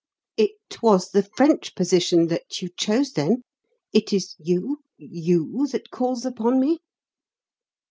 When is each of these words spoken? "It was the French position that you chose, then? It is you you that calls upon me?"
"It 0.35 0.81
was 0.81 1.11
the 1.11 1.21
French 1.37 1.75
position 1.75 2.25
that 2.29 2.59
you 2.59 2.69
chose, 2.69 3.11
then? 3.13 3.43
It 3.93 4.11
is 4.11 4.33
you 4.39 4.79
you 4.97 5.67
that 5.67 5.91
calls 5.91 6.25
upon 6.25 6.59
me?" 6.59 6.79